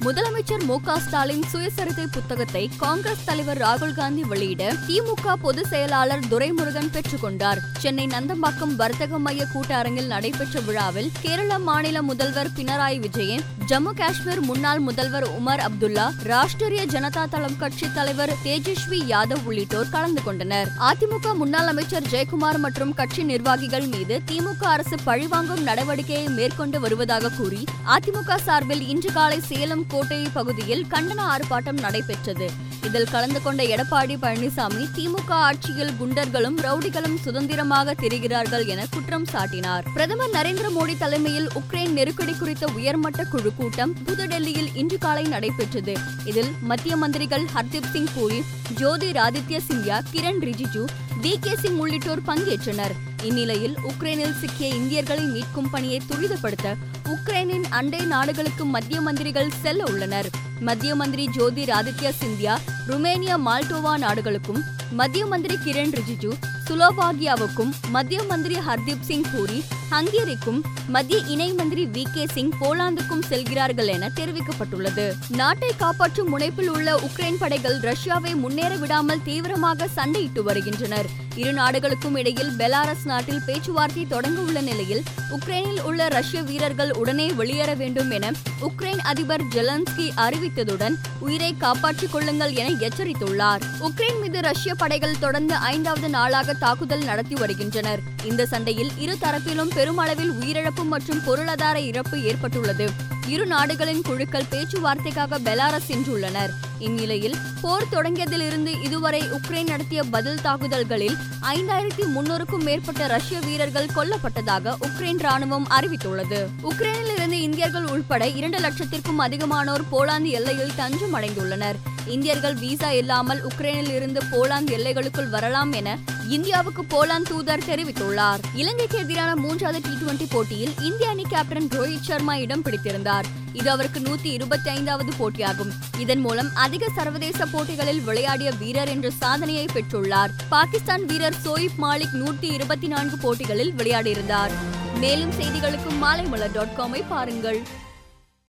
[0.00, 7.58] முதலமைச்சர் மு ஸ்டாலின் சுயசரிதை புத்தகத்தை காங்கிரஸ் தலைவர் ராகுல் காந்தி வெளியிட திமுக பொதுச் செயலாளர் துரைமுருகன் பெற்றுக்கொண்டார்
[7.78, 14.78] சென்னை நந்தம்பாக்கம் வர்த்தக மைய கூட்டரங்கில் நடைபெற்ற விழாவில் கேரள மாநில முதல்வர் பினராயி விஜயன் ஜம்மு காஷ்மீர் முன்னாள்
[14.78, 20.68] முதல்வர் உமர் அப்துல்லா ராஷ்டிரிய ஜனதா தளம் கட்சி தலைவர் தேஜஸ்வி யாதவ் உள்ளிட்டோர் கலந்து கொண்டனர்.
[20.78, 27.64] அதிமுக முன்னாள் அமைச்சர் ஜெயக்குமார் மற்றும் கட்சி நிர்வாகிகள் மீது திமுக அரசு பழிவாங்கும் நடவடிக்கையை மேற்கொண்டு வருவதாக கூறி
[27.86, 32.50] அதிமுக சார்பில் இன்று காலை சேலம் கோட்டை பகுதியில் கண்டன ஆர்ப்பாட்டம் நடைபெற்றது.
[32.82, 39.84] இதில் கலந்து கொண்ட எடப்பாடி பழனிசாமி திமுக ஆட்சியில் குண்டர்களும் ரவுடிகளும் சுதந்திரமாக தெரிகிறார்கள் என குற்றம் சாட்டினார்.
[39.94, 45.96] பிரதமர் நரேந்திர மோடி தலைமையில் உக்ரைன் நெருக்கடி குறித்த உயர்மட்ட குழு கூட்டம் புதுடெல்லியில் இன்று காலை நடைபெற்றது.
[46.24, 48.42] இதில் மத்திய மந்திரிகள் ஹர்தீப் சிங் பூரி
[48.76, 50.84] ஜோதிராதித்ய சிந்தியா கிரண் ரிஜிஜு
[51.22, 52.94] வி கே சிங் உள்ளிட்டோர் பங்கேற்றனர்.
[53.22, 56.74] இந்நிலையில் உக்ரைனில் சிக்கிய இந்தியர்களை மீட்கும் பணியை துரிதப்படுத்த
[57.08, 60.28] உக்ரைனின் அண்டை நாடுகளுக்கு மத்திய மந்திரிகள் செல்ல உள்ளனர்.
[60.60, 66.32] மத்திய மந்திரி Jyotiraditya Scindia Romania Moldova நாடுகளுக்கும் மத்திய மந்திரி கிரண் ரிஜிஜு
[66.68, 73.86] சுலோவாகியாவுக்கும் மத்திய மந்திரி ஹர்தீப் சிங் பூரி ஹங்கேரிக்கும் மத்திய இணை மந்திரி வி கே சிங் போலாந்துக்கும் செல்கிறார்கள்
[73.86, 75.14] என தெரிவிக்கப்பட்டுள்ளது.
[75.28, 81.08] நாட்டை காப்பாற்றும் முனைப்பில் உள்ள உக்ரைன் படைகள் ரஷ்யாவை முன்னேற விடாமல் தீவிரமாக சண்டையிட்டு வருகின்றனர்.
[81.36, 87.74] இரு நாடுகளுக்கும் இடையில் பெலாரஸ் நாட்டில் பேச்சுவார்த்தை தொடங்க உள்ள நிலையில் உக்ரைனில் உள்ள ரஷ்ய வீரர்கள் உடனே வெளியேற
[87.74, 93.62] வேண்டும் என உக்ரைன் அதிபர் ஜெலன்ஸ்கி அறிவித்ததுடன் உயிரை காப்பாற்றிக் கொள்ளுங்கள் என எச்சரித்துள்ளார்.
[93.80, 98.00] உக்ரைன் மீது ரஷ்ய படைகள் தொடர்ந்து ஐந்தாவது நாளாக தாக்குதல் நடத்தி வருகின்றனர்.
[98.24, 103.12] இந்த சண்டையில் இரு தரப்பிலும் பெருமளவில் உயிரிழப்பு மற்றும் பொருளாதார இழப்பு ஏற்பட்டுள்ளது.
[103.28, 106.50] இரு நாடுகளின் குழுக்கள் பேச்சுவார்த்தைக்காக பெலாரஸ் சென்றுள்ளனர்.
[106.78, 115.18] இந்நிலையில் போர் தொடங்கியதிலிருந்து இதுவரை உக்ரைன் நடத்திய பதில் தாக்குதல்களில் ஐந்தாயிரத்தி முன்னூறுக்கும் மேற்பட்ட ரஷ்ய வீரர்கள் கொல்லப்பட்டதாக உக்ரைன்
[115.18, 116.46] ராணுவம் அறிவித்துள்ளது.
[116.62, 121.74] உக்ரைனில் இருந்து இந்தியர்கள் உள்பட இரண்டு லட்சத்திற்கும் அதிகமானோர் போலாந்து எல்லையில் தஞ்சம் அடைந்துள்ளனர்
[122.06, 125.98] இந்தியர்கள் விசா இல்லாமல் உக்ரைனில் இருந்து போலாந்து எல்லைகளுக்குள் வரலாம் என
[126.28, 128.38] இந்தியாவுக்கு போலாந்து தூதர் தெரிவித்துள்ளார்.
[128.54, 133.24] இலங்கைக்கு எதிரான மூன்றாவது டி டுவெண்டி போட்டியில் இந்திய அணி கேப்டன் ரோஹித் சர்மா இடம் பிடித்திருந்தார்.
[133.52, 135.70] இது அவருக்கு நூத்தி இருபத்தி ஐந்தாவது போட்டியாகும்.
[135.98, 140.30] இதன் மூலம் அதிக சர்வதேச போட்டிகளில் விளையாடிய வீரர் என்ற சாதனையை பெற்றுள்ளார்.
[140.48, 144.50] பாகிஸ்தான் வீரர் சோயிப் மாலிக் நூத்தி இருபத்தி நான்கு போட்டிகளில் விளையாடியிருந்தார்.
[144.98, 147.82] மேலும் செய்திகளுக்கு மாலைமலர் டாட் காமை பாருங்கள்.